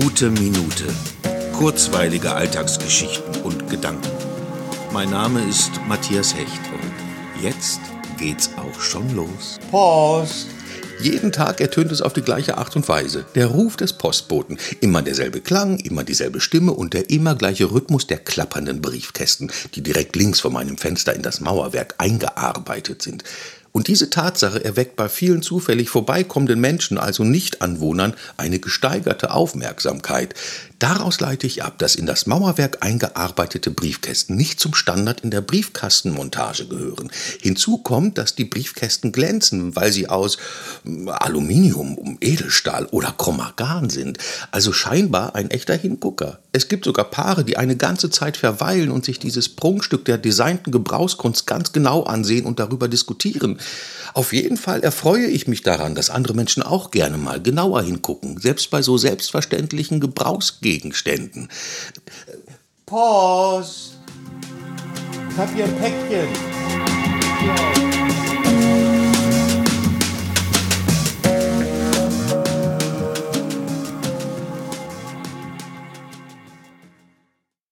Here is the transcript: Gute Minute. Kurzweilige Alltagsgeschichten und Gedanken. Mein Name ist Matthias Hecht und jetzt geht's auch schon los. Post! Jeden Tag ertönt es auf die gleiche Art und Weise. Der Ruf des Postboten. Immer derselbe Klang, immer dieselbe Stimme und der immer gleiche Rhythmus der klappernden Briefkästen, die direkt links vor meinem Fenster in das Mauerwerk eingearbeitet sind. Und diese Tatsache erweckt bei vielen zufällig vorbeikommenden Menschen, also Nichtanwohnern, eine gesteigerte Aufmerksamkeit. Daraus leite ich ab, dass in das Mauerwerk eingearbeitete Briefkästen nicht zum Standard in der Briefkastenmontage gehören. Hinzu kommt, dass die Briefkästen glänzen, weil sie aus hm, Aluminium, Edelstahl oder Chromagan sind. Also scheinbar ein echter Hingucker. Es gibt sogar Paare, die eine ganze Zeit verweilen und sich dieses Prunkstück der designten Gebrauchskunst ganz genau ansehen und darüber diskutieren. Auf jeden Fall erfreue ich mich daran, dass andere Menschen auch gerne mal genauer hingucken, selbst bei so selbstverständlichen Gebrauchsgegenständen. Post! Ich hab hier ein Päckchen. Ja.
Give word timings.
Gute 0.00 0.28
Minute. 0.28 0.86
Kurzweilige 1.52 2.32
Alltagsgeschichten 2.32 3.42
und 3.42 3.70
Gedanken. 3.70 4.10
Mein 4.92 5.10
Name 5.10 5.40
ist 5.48 5.70
Matthias 5.86 6.34
Hecht 6.34 6.50
und 6.72 7.44
jetzt 7.44 7.78
geht's 8.18 8.50
auch 8.56 8.80
schon 8.80 9.14
los. 9.14 9.60
Post! 9.70 10.48
Jeden 11.00 11.30
Tag 11.30 11.60
ertönt 11.60 11.92
es 11.92 12.02
auf 12.02 12.12
die 12.12 12.22
gleiche 12.22 12.58
Art 12.58 12.74
und 12.74 12.88
Weise. 12.88 13.24
Der 13.36 13.46
Ruf 13.46 13.76
des 13.76 13.92
Postboten. 13.92 14.58
Immer 14.80 15.00
derselbe 15.02 15.40
Klang, 15.40 15.78
immer 15.78 16.02
dieselbe 16.02 16.40
Stimme 16.40 16.72
und 16.72 16.92
der 16.92 17.08
immer 17.10 17.36
gleiche 17.36 17.70
Rhythmus 17.70 18.08
der 18.08 18.18
klappernden 18.18 18.82
Briefkästen, 18.82 19.52
die 19.76 19.82
direkt 19.84 20.16
links 20.16 20.40
vor 20.40 20.50
meinem 20.50 20.76
Fenster 20.76 21.14
in 21.14 21.22
das 21.22 21.40
Mauerwerk 21.40 21.94
eingearbeitet 21.98 23.00
sind. 23.00 23.22
Und 23.76 23.88
diese 23.88 24.08
Tatsache 24.08 24.64
erweckt 24.64 24.94
bei 24.94 25.08
vielen 25.08 25.42
zufällig 25.42 25.90
vorbeikommenden 25.90 26.60
Menschen, 26.60 26.96
also 26.96 27.24
Nichtanwohnern, 27.24 28.14
eine 28.36 28.60
gesteigerte 28.60 29.32
Aufmerksamkeit. 29.32 30.32
Daraus 30.78 31.18
leite 31.18 31.48
ich 31.48 31.64
ab, 31.64 31.76
dass 31.78 31.96
in 31.96 32.06
das 32.06 32.28
Mauerwerk 32.28 32.84
eingearbeitete 32.84 33.72
Briefkästen 33.72 34.36
nicht 34.36 34.60
zum 34.60 34.74
Standard 34.74 35.22
in 35.22 35.32
der 35.32 35.40
Briefkastenmontage 35.40 36.66
gehören. 36.66 37.10
Hinzu 37.40 37.78
kommt, 37.78 38.16
dass 38.16 38.36
die 38.36 38.44
Briefkästen 38.44 39.10
glänzen, 39.10 39.74
weil 39.74 39.90
sie 39.90 40.08
aus 40.08 40.38
hm, 40.84 41.08
Aluminium, 41.08 42.16
Edelstahl 42.20 42.86
oder 42.92 43.10
Chromagan 43.10 43.90
sind. 43.90 44.18
Also 44.52 44.72
scheinbar 44.72 45.34
ein 45.34 45.50
echter 45.50 45.74
Hingucker. 45.74 46.38
Es 46.54 46.68
gibt 46.68 46.84
sogar 46.84 47.06
Paare, 47.06 47.44
die 47.44 47.56
eine 47.56 47.76
ganze 47.76 48.10
Zeit 48.10 48.36
verweilen 48.36 48.92
und 48.92 49.04
sich 49.04 49.18
dieses 49.18 49.48
Prunkstück 49.48 50.04
der 50.04 50.18
designten 50.18 50.70
Gebrauchskunst 50.70 51.48
ganz 51.48 51.72
genau 51.72 52.04
ansehen 52.04 52.46
und 52.46 52.60
darüber 52.60 52.86
diskutieren. 52.86 53.58
Auf 54.12 54.32
jeden 54.32 54.56
Fall 54.56 54.84
erfreue 54.84 55.26
ich 55.26 55.48
mich 55.48 55.62
daran, 55.62 55.96
dass 55.96 56.10
andere 56.10 56.32
Menschen 56.34 56.62
auch 56.62 56.92
gerne 56.92 57.18
mal 57.18 57.42
genauer 57.42 57.82
hingucken, 57.82 58.38
selbst 58.38 58.70
bei 58.70 58.82
so 58.82 58.96
selbstverständlichen 58.96 59.98
Gebrauchsgegenständen. 59.98 61.48
Post! 62.86 63.98
Ich 65.30 65.36
hab 65.36 65.52
hier 65.52 65.64
ein 65.64 65.76
Päckchen. 65.76 66.28
Ja. 67.44 67.93